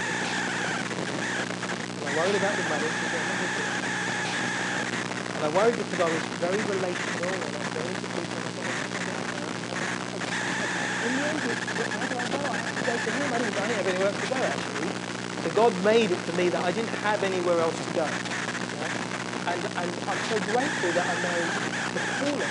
[2.09, 3.49] I worried about the money because I did.
[5.35, 8.33] And I worried because I was very relational and I was very people.
[8.33, 8.73] And I thought,
[11.05, 11.41] in the end,
[11.93, 12.49] how do I go?
[12.49, 12.57] I
[12.89, 13.31] had to him.
[13.31, 14.89] I didn't, have anywhere else to go, actually.
[15.45, 18.09] So God made it for me that I didn't have anywhere else to go.
[18.81, 18.91] Right?
[19.45, 21.45] And, and I'm so grateful that I know
[21.93, 22.49] the calling.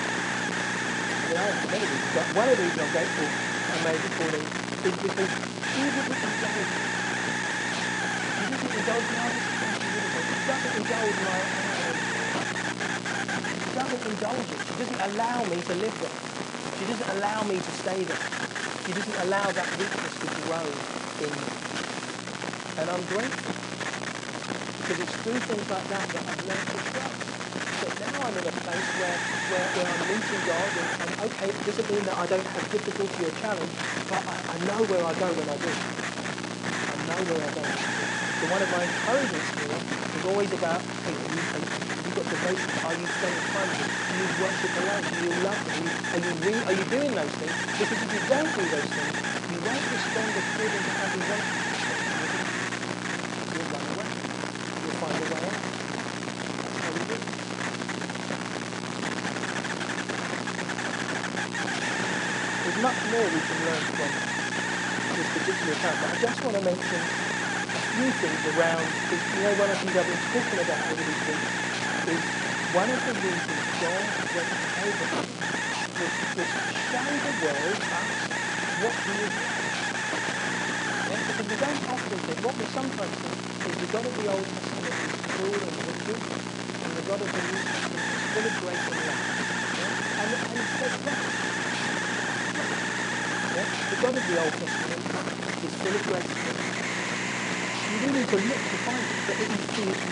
[1.37, 3.29] Have many reasons, but one of the reasons I'm grateful
[3.71, 4.47] I made the calling
[4.85, 5.29] is because
[5.75, 6.69] he didn't indulge.
[8.39, 8.78] He didn't indulge my He
[13.73, 14.63] doesn't indulge it.
[14.65, 16.23] She doesn't allow me to live there.
[16.73, 18.29] She doesn't allow me to stay there.
[18.79, 20.85] She doesn't allow that weakness to grow
[21.19, 21.61] in me.
[22.77, 23.61] And I'm grateful.
[24.77, 27.39] Because it's through things like that that I've learned to trust.
[27.81, 31.51] But now I'm in a place where, where, where I'm meeting God and, and okay,
[31.51, 35.05] it doesn't mean that I don't have difficulty or challenge, but I, I know where
[35.07, 35.81] I go when I do.
[36.89, 37.75] I know where I go.
[38.39, 39.83] So one of my encouragements here
[40.15, 42.71] is always about, hey, you, are you, have you got devotion?
[42.87, 43.91] Are you spending time with?
[44.07, 45.11] Do you worship alone?
[45.11, 45.91] Do you love him?
[46.15, 47.59] Are you, re- are you doing those things?
[47.83, 49.17] Because if you don't do those things,
[49.51, 51.35] you won't respond according to how you to
[51.67, 52.03] respond.
[53.59, 54.11] You'll run away.
[54.87, 55.59] You'll find a way out.
[56.63, 57.19] That's how do.
[62.63, 64.11] There's much more we can learn from
[65.19, 67.28] this particular account, but I just want to mention
[67.99, 71.03] few things around, because, you know, one of the things I've been talking about over
[71.03, 71.51] these weeks
[72.07, 72.31] is
[72.71, 75.27] one of the reasons God went to Abraham
[75.99, 77.75] was, to show the world
[78.77, 79.67] what he is like.
[81.09, 83.35] Yeah, because we don't often think, what we sometimes think
[83.65, 86.23] is the God of the Old Testament is cruel and wicked,
[86.83, 89.19] and the God of the New Testament is full of grace and love.
[89.77, 89.91] Yeah?
[90.19, 91.25] And, and there's that.
[93.53, 93.67] Yeah?
[93.91, 95.03] The God of the Old Testament
[95.63, 96.63] is full of grace and love.
[97.87, 100.07] You really need to look to find it, but is, is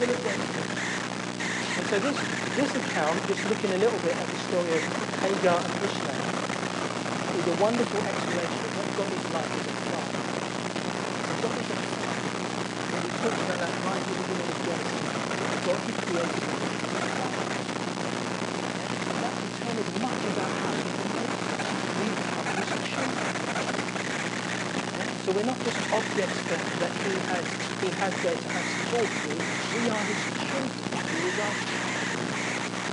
[1.77, 4.89] and so this, this account, just looking a little bit at the story of
[5.21, 6.39] Hagar and Ishmael,
[7.33, 10.27] is a wonderful explanation of what God is like as a father.
[11.29, 12.31] And God is a father.
[13.17, 15.19] Talked about that right at the beginning of Genesis.
[15.63, 16.75] God created us.
[19.09, 21.75] And that determines much about how he can make us.
[21.95, 23.37] We become his children.
[25.17, 27.45] So we're not just objects that, that he has
[27.83, 29.45] he has there to have support with.
[29.71, 31.05] We are his children.
[31.13, 31.53] He is our.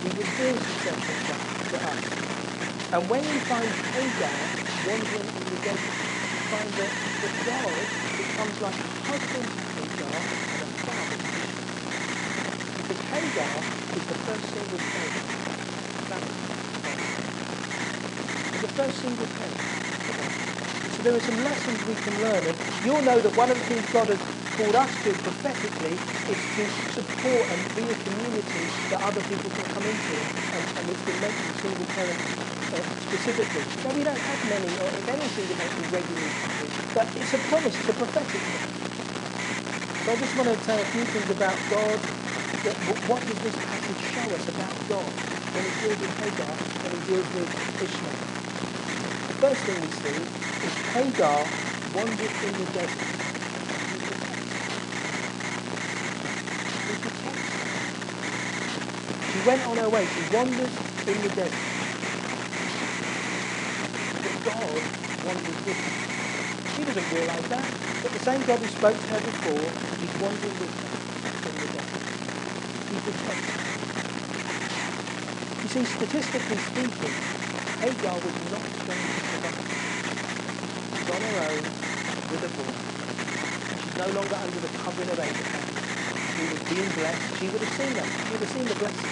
[0.04, 1.00] He reveals himself
[1.70, 2.20] to us.
[2.92, 4.52] And when we find Hagar
[4.84, 5.96] wandering in the desert,
[6.34, 11.50] we find that, the God becomes like a husband to Hagar and a father to.
[12.78, 15.24] Because Hagar is the first single parent.
[18.62, 19.83] The first single parent.
[21.04, 22.48] There are some lessons we can learn.
[22.48, 26.48] And you'll know that one of the things God has called us to prophetically is
[26.48, 30.28] to support and be a community that other people can come into.
[30.52, 32.36] And, and it's been mentioned single parents
[32.74, 33.68] uh, specifically.
[33.84, 36.34] Now we don't have many, or if any single parents regularly,
[36.94, 38.74] but it's a promise, it's a prophetic thing.
[40.02, 42.06] So I just want to say a few things about God.
[42.64, 46.94] That, what does this passage show us about God when he deals with Hagar, when
[46.94, 48.33] he deals with Ishmael?
[49.44, 51.52] First thing we see is Hagar
[51.92, 53.26] wandered in the desert.
[59.26, 60.08] She went on her way.
[60.08, 61.90] She wandered in the desert.
[64.24, 65.98] But God wandered with her.
[66.70, 67.74] She doesn't realise that.
[68.02, 70.96] But the same God who spoke to her before is wandering with her
[71.44, 72.06] in the desert.
[72.88, 73.66] He protects her.
[75.62, 77.26] You see, statistically speaking,
[77.82, 81.64] Hagar was not going on her own
[82.32, 82.76] with a boy.
[83.84, 85.68] She's no longer under the covering of Abraham.
[86.36, 87.38] She was being blessed.
[87.38, 88.08] She would have seen that.
[88.28, 89.12] She would have seen the blessing.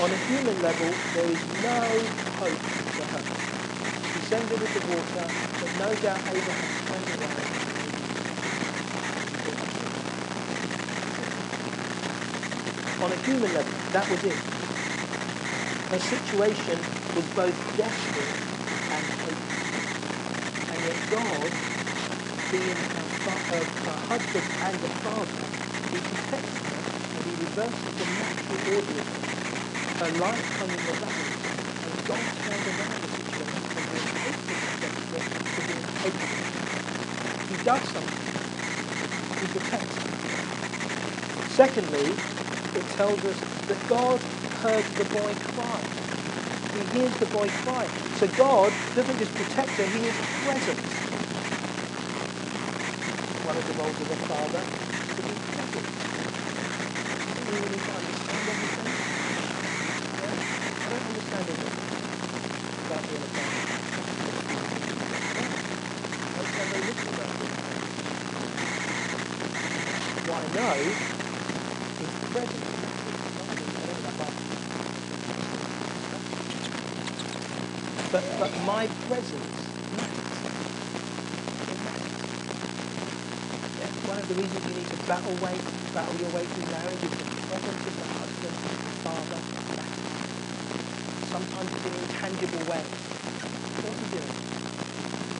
[0.00, 3.24] On a human level, there is no hope for her.
[4.14, 5.30] She sends her with the water,
[5.60, 7.52] but no doubt Abraham turned around.
[13.02, 14.38] On a human level, that was it.
[15.90, 16.78] Her situation
[17.14, 18.38] was both desperate
[18.90, 19.78] and hopeless.
[20.70, 21.58] And yet God,
[22.50, 22.84] being
[23.40, 25.50] her, her husband and a father,
[25.90, 29.26] he protects her and he reverses the natural order of her.
[29.94, 30.48] Her life
[30.86, 31.52] the balance,
[31.84, 34.68] and God turned around the situation from being hopeless
[35.54, 35.88] to being.
[37.48, 38.32] He does something.
[39.38, 40.14] He protects her.
[41.46, 42.22] Secondly,
[42.74, 45.92] it tells us that God heard the boy cry.
[46.72, 47.90] He hears the boy cry.
[48.12, 51.01] So God doesn't just protect her, he is present.
[53.62, 55.86] Of the roles of a father to be present.
[57.48, 57.78] Really
[58.50, 58.90] everything.
[60.72, 61.58] I don't understand it
[62.86, 63.62] about being a father.
[66.22, 67.50] I understand very little about it.
[70.26, 70.76] What I know
[72.02, 72.64] is present.
[78.12, 79.56] But, but my presence
[79.96, 80.36] matters.
[81.70, 82.12] It matters.
[83.80, 85.60] Yeah, one of the reason you need to battle way,
[85.92, 89.40] battle your way through marriage is the presence of the husband, the father.
[91.28, 92.80] Sometimes in an intangible way.
[93.84, 94.32] What are you doing?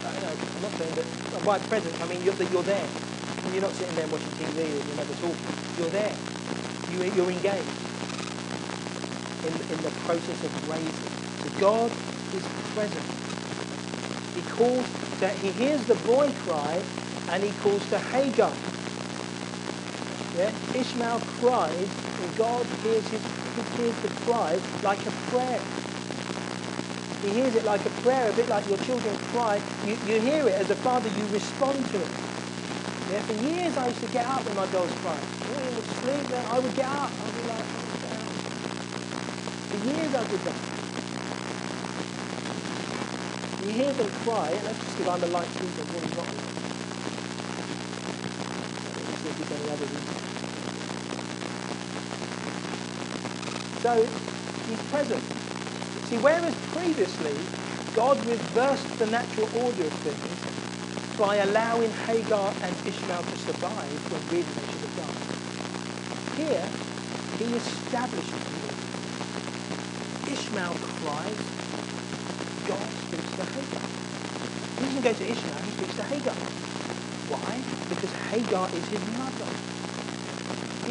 [0.05, 2.87] I know, I'm not saying that by presence I mean you're, that you're there.
[3.55, 5.57] You're not sitting there watching TV or you're never talking.
[5.78, 6.16] You're there.
[6.92, 7.64] You, you're engaged
[9.48, 11.12] in, in the process of raising.
[11.40, 11.90] So God
[12.37, 12.44] is
[12.76, 13.05] present.
[14.37, 14.85] He calls
[15.20, 16.83] that he hears the boy cry
[17.28, 18.52] and he calls to Hagar.
[20.33, 20.53] Yeah?
[20.73, 25.68] Ishmael cries and God hears his he hears the cry like a prayer.
[27.21, 29.62] He hears it like a prayer, a bit like your children cry.
[29.83, 32.11] You, you hear it as a father, you respond to it.
[33.09, 35.29] Yeah, for years I used to get up when my girls cried.
[35.47, 37.16] They would sleep, then I would get up.
[37.21, 37.68] I'd be like,
[38.05, 38.37] oh.
[39.71, 40.62] For years I did that.
[43.59, 46.55] You hear them cry, and that's just because I'm a light sleeper, really not light.
[49.07, 50.21] Let's see if there's any other reason.
[53.83, 54.12] So
[54.64, 55.27] he's present.
[56.03, 57.53] See, whereas previously
[57.95, 60.49] God reversed the natural order of things
[61.16, 65.35] by allowing Hagar and Ishmael to survive when really they should have died.
[66.31, 66.79] Here,
[67.33, 68.77] he establishes the.
[70.27, 71.55] Ishmael cries,
[72.64, 73.90] God speaks to Hagar.
[74.79, 76.38] He doesn't go to Ishmael, he speaks to Hagar.
[77.27, 77.66] Why?
[77.88, 79.59] Because Hagar is his mother.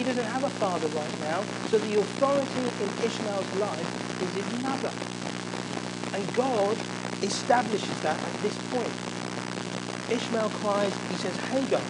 [0.02, 3.86] He doesn't have a father right now, so the authority in Ishmael's life
[4.20, 4.92] is his mother.
[6.16, 6.76] And God
[7.22, 8.96] establishes that at this point.
[10.10, 11.84] Ishmael cries, he says, Hagar.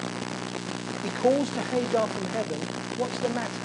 [1.02, 2.60] He calls to Hagar from heaven,
[2.98, 3.64] what's the matter?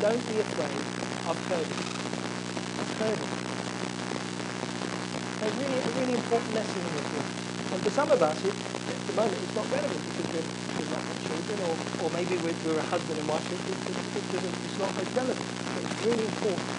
[0.00, 0.82] Don't be afraid,
[1.24, 1.78] I've heard it.
[2.80, 3.28] I've heard it.
[5.40, 7.30] A really, a really important lesson in this one.
[7.70, 8.54] And for some of us, it,
[9.14, 12.78] moment, it's not relevant because we're, we're not got children, or, or maybe we're, we're
[12.78, 13.52] a husband and wife.
[13.52, 14.08] It, it, it,
[14.62, 15.50] it's not as relevant.
[15.74, 16.78] But it's really important.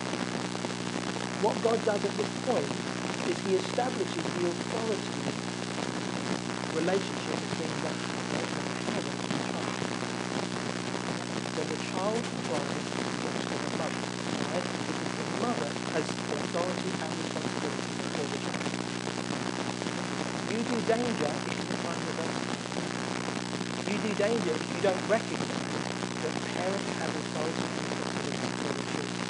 [1.40, 2.76] What God does at this point
[3.26, 5.30] is he establishes the authority
[6.72, 9.74] relationship between the parent and the child.
[11.54, 12.32] When the child
[13.60, 14.08] the mother,
[14.46, 14.70] right?
[14.88, 18.74] Because the mother has authority and responsibility for the child.
[20.46, 22.50] Do danger if you find your best.
[23.86, 25.86] You do danger if you don't recognize
[26.22, 27.76] that parents have authority
[28.62, 29.28] for the children.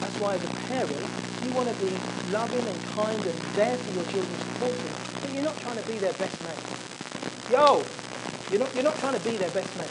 [0.00, 3.90] That's why as a parent, you want to be loving and kind and there for
[3.90, 4.80] your children, support
[5.20, 6.58] but you're not trying to be their best mate.
[7.48, 7.88] Yo,
[8.48, 9.90] you're not, you're not trying to be their best mate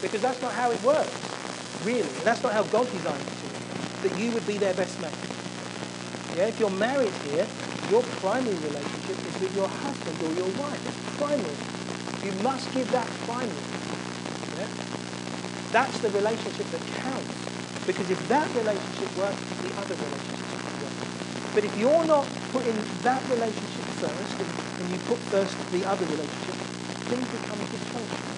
[0.00, 1.38] because that's not how it works,
[1.82, 2.18] really.
[2.18, 3.44] And that's not how God designed it
[4.02, 5.12] that you would be their best mate.
[6.32, 7.48] Yeah, if you're married here,
[7.86, 10.86] your primary relationship is with your husband or your wife.
[10.86, 11.58] It's primary.
[12.22, 13.54] You must give that primary.
[14.58, 14.66] Yeah?
[15.72, 17.48] That's the relationship that counts.
[17.86, 20.92] Because if that relationship works, the other relationship will work.
[21.54, 26.04] But if you're not putting that relationship first, and, and you put first the other
[26.06, 26.54] relationship,
[27.08, 28.36] things become dysfunctional.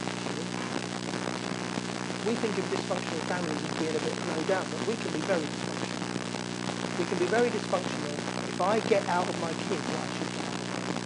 [2.25, 5.21] We think of dysfunctional families as being a bit low down, but we can be
[5.27, 6.07] very dysfunctional.
[6.99, 8.15] We can be very dysfunctional
[8.49, 11.03] if I get out of my kid what I should get out of my kid.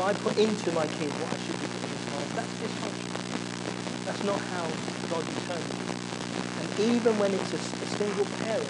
[0.00, 3.20] If I put into my kid what I should be putting into my that's dysfunctional.
[4.08, 4.64] That's not how
[5.12, 6.00] God determines it.
[6.56, 8.64] And even when it's a, a single parent,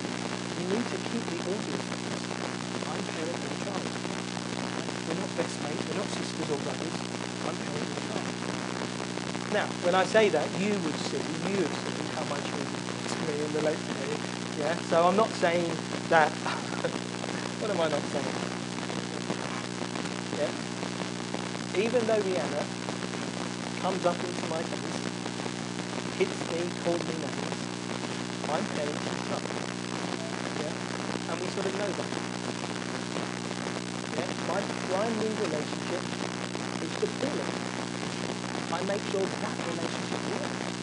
[0.59, 1.79] you need to keep the order.
[2.91, 3.87] I'm parent and child.
[5.07, 6.99] We're not best mates, we're not sisters or brothers.
[6.99, 8.27] I'm parent and child.
[9.55, 13.19] Now, when I say that, you would see, you would see how children talk to
[13.31, 14.19] me and relate to me.
[14.59, 15.71] Yeah, so I'm not saying
[16.11, 16.27] that.
[17.63, 18.35] what am I not saying?
[20.35, 20.70] Yeah.
[21.75, 22.69] Even though Rihanna
[23.77, 25.09] comes up into my face,
[26.09, 27.71] hits me, calls me names,
[28.49, 29.63] I'm parent and child.
[30.57, 30.73] Yeah,
[31.29, 32.11] and we sort of know that.
[34.13, 36.11] Yeah, my primary relationship
[36.81, 37.63] is the parent.
[38.73, 40.79] I make sure that relationship works.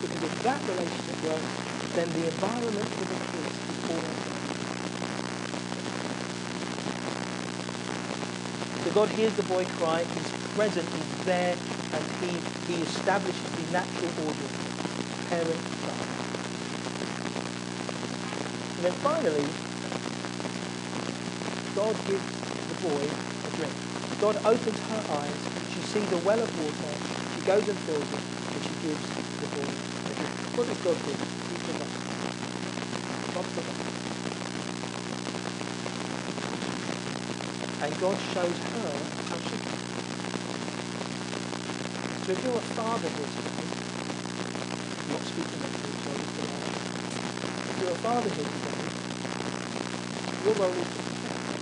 [0.00, 1.62] Because if that relationship works,
[1.94, 4.20] then the environment for the kids is all
[8.92, 11.58] God hears the boy cry, he's present, he's there,
[11.92, 14.50] and he, he establishes the natural order
[15.28, 16.08] parent, child.
[18.76, 19.60] And then finally,
[21.74, 23.74] God gives the boy a drink.
[24.18, 28.22] God opens her eyes, she sees a well of water, she goes and fills it,
[28.54, 30.34] and she gives the boy a drink.
[30.54, 31.16] What does God do?
[31.48, 31.92] He provides.
[33.34, 33.99] God provides.
[38.00, 39.84] God shows her how she can.
[42.20, 43.76] So if you're a father here today,
[45.06, 46.70] I'm not speaking of you, so just allow
[47.66, 48.94] If you're a father here today,
[50.38, 51.58] your role is to protect.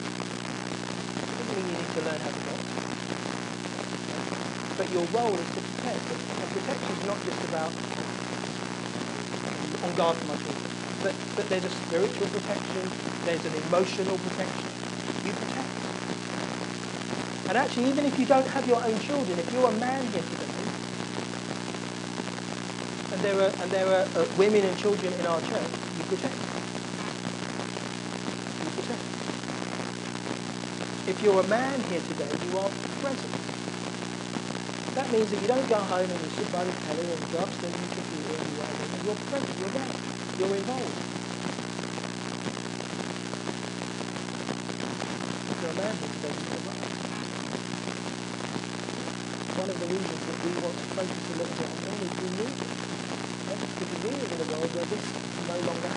[1.36, 2.82] Doesn't mean you need to learn how to box.
[4.76, 6.12] But your role is to protect.
[6.40, 7.78] And protection is not just about
[9.82, 10.72] on guard for my children.
[11.02, 14.72] But, but there's a spiritual protection, there's an emotional protection.
[15.22, 15.57] You protect.
[17.48, 20.24] And actually, even if you don't have your own children, if you're a man here
[20.24, 20.72] today,
[23.10, 26.36] and there are, and there are uh, women and children in our church, you protect.
[28.62, 29.02] You protect.
[31.06, 33.34] If you're a man here today, you are present.
[34.94, 37.40] That means that you don't go home and you sit by the telly and go
[37.44, 38.98] upstairs on the computer and you whatever.
[38.98, 39.58] You're present.
[39.58, 39.94] You're there.
[40.36, 41.06] You're involved.
[45.50, 46.77] If you're a man here today.
[49.68, 52.10] One of the reasons that we want to focus a little bit on men is
[52.24, 52.56] we need?
[53.78, 55.12] Because we live in a world where this
[55.46, 55.90] no longer.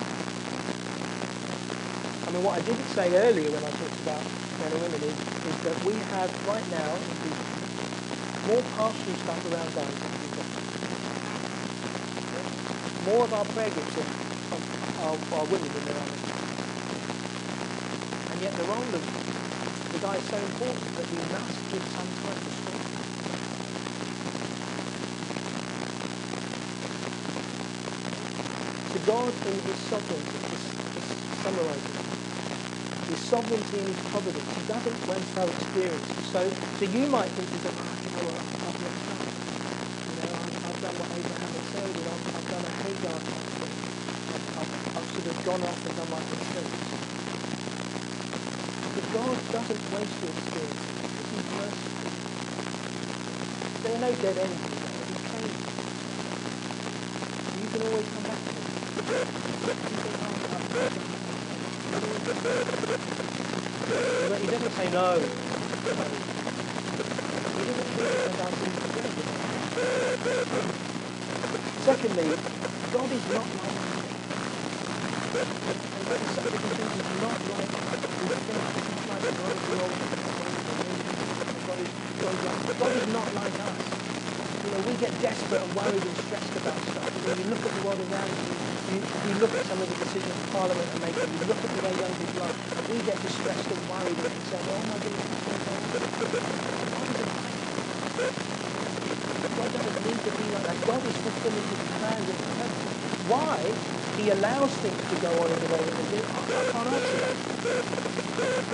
[2.27, 4.25] I mean, what I didn't say earlier when I talked about
[4.59, 5.15] men and women is,
[5.47, 6.99] is that we have right now
[8.45, 10.45] more pastoral stuff around guys than we've got.
[12.99, 14.59] More of our prayer groups are,
[14.99, 16.19] are, are women than there are men.
[18.31, 19.01] And yet the role of
[19.93, 22.91] the guy is so important that we must give some time to strength.
[28.90, 31.99] To God and his sovereignty, is, is summarizing
[33.07, 34.53] his sovereignty and his providence.
[34.53, 36.15] He doesn't waste our experience.
[36.21, 39.21] So, so you might think, oh, you ah, know what, I've, up.
[40.05, 43.21] You know, I've, I've done what Abraham had said, and I've, I've done a Hagar
[43.21, 43.79] type thing.
[44.31, 44.69] I've, I've,
[45.09, 46.21] sort of gone off and done my
[46.51, 46.73] thing.
[48.93, 50.89] But God doesn't waste your experience.
[51.29, 52.15] He's merciful.
[53.83, 54.63] There are no dead ends.
[55.33, 55.57] You.
[57.53, 58.60] You can always come back to.
[59.11, 59.17] He
[64.47, 65.19] doesn't say no.
[71.81, 72.23] Secondly,
[72.93, 73.81] God is not like,
[82.79, 83.80] God is not like us.
[84.91, 87.07] We get desperate and worried and stressed about stuff.
[87.23, 88.51] When you look at the world around you,
[88.91, 91.79] you, you look at some of the decisions Parliament are making, you look at the
[91.79, 92.51] way young people are,
[92.91, 95.23] we get distressed and worried and concerned, oh my goodness.
[99.55, 100.75] God does it need to be like that.
[100.85, 102.91] God is fulfilling his plans and purposes.
[103.31, 103.63] Why
[104.19, 106.43] he allows things to go on in the way that they do, I
[106.75, 108.00] can't answer that.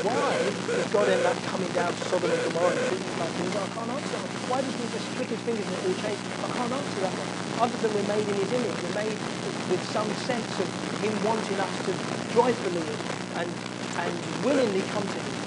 [0.01, 3.55] Why does God end up coming down to Sodom and Gomorrah and like things?
[3.55, 4.31] I can't answer that.
[4.45, 6.21] Why does he just click his fingers and it all change?
[6.43, 7.29] I can't answer that one.
[7.57, 9.23] Other than we're made in his image, we're made
[9.65, 13.01] with some sense of him wanting us to joyfully
[13.33, 13.59] and,
[13.97, 15.39] and willingly come to him.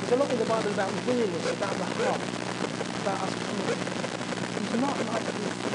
[0.00, 2.22] There's a lot in the Bible about willingness, about the heart,
[2.96, 3.74] about us coming.
[4.54, 5.66] He's not like these.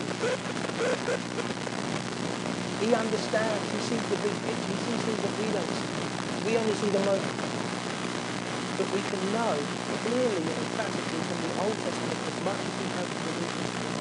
[2.79, 3.71] He understands.
[3.71, 4.71] He sees the big picture.
[4.71, 5.93] He sees things that we don't see.
[6.41, 7.35] We only see the moment.
[8.77, 12.89] But we can know clearly and emphatically from the Old Testament as much as we
[12.89, 13.92] have from the New Testament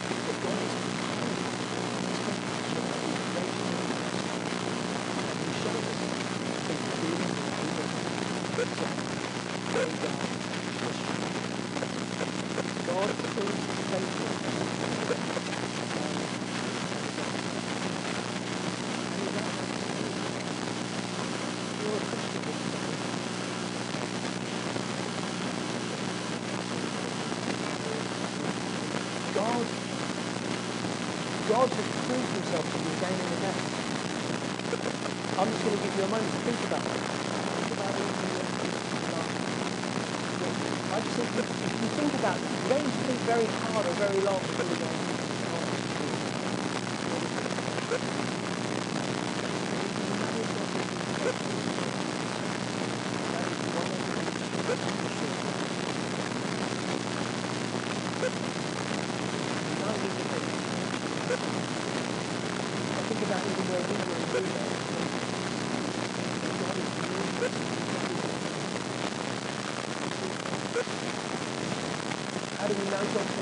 [72.62, 73.34] How do we know God's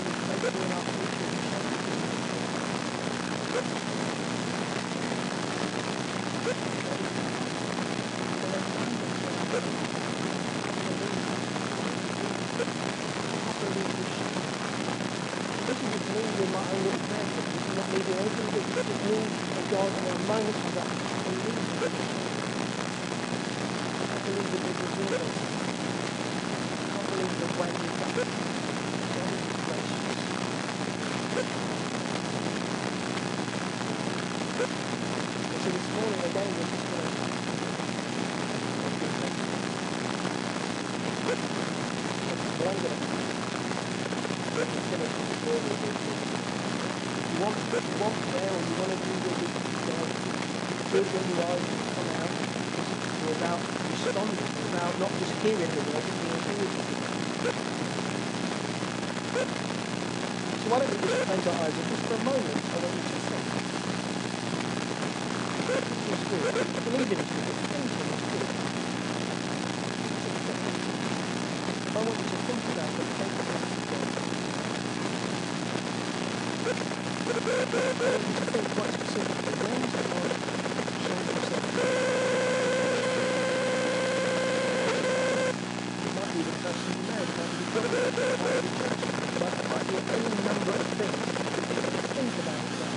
[51.09, 51.61] when you are,
[52.21, 52.33] out.
[53.23, 54.49] You're about responding.
[54.59, 56.43] You're about not just hearing the word, but being.
[60.63, 63.03] So why don't we just close our eyes just for a moment, I want you
[63.03, 63.47] to think.
[66.09, 66.55] His Spirit.
[66.85, 67.57] Believe in His Spirit.
[67.73, 68.57] Think in His Spirit.
[71.97, 74.09] I want you to think about the faithfulness of God.
[77.97, 80.33] I want you to think quite specifically, when has God
[81.05, 81.65] shown himself?
[89.41, 91.23] But it might be any number of things.
[92.15, 92.95] Think about that.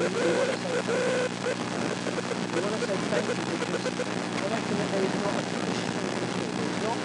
[0.00, 1.54] We, we want to say thank you.
[2.54, 3.86] We want to say thank you because
[4.36, 6.98] I reckon that there is not a Christian in this room, there is not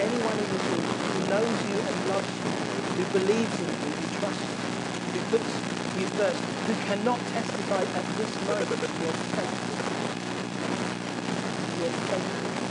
[0.00, 2.52] anyone in this room who knows you and loves you,
[2.96, 4.58] who believes in you, who trusts you,
[5.12, 5.62] who puts
[5.96, 10.20] you first, who cannot testify at this moment of your faithfulness.
[11.80, 12.68] Your faithfulness.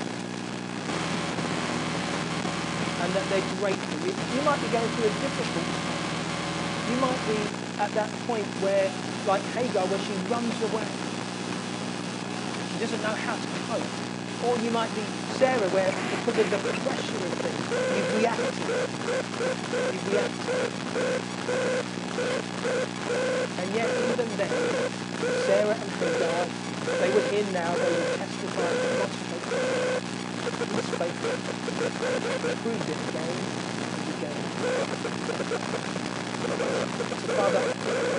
[3.02, 4.00] and that they're grateful.
[4.08, 6.08] You, you might be going through a difficult time.
[6.92, 7.40] You might be
[7.80, 8.90] at that point where,
[9.28, 10.88] like Hagar, where she runs away.
[12.74, 13.94] She doesn't know how to cope.
[14.46, 15.04] Or you might be
[15.38, 17.66] Sarah, where because of the pressure of things,
[17.98, 18.54] you've reacted.
[19.94, 22.07] You've reacted.
[23.58, 24.62] And yet, even then,
[25.34, 26.52] Sarah and Hagar,
[27.00, 29.92] they were here now, they will testify to God's faithfulness.
[30.74, 31.40] He's faithful.
[32.62, 33.54] Proves it again
[33.94, 34.56] and again.
[37.18, 37.66] So Father,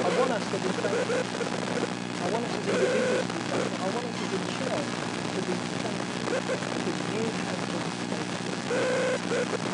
[0.05, 1.25] I want us to be faithful.
[2.21, 3.79] I want us as individuals to be faithful.
[3.83, 4.95] I want us as a church
[5.35, 6.31] to be faithful
[6.75, 8.55] because you have been faithful.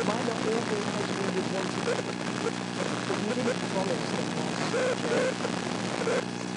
[0.01, 2.24] It might not all be as we would want it to be,
[3.35, 5.45] didn't promise the church.